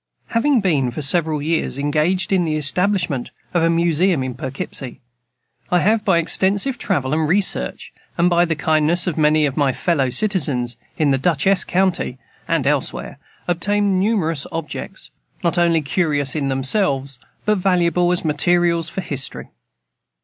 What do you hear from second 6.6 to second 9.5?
travel and research, and by the kindness of many